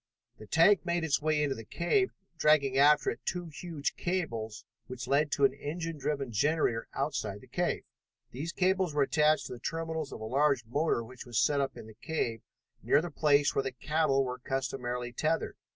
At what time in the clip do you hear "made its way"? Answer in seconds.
0.83-1.43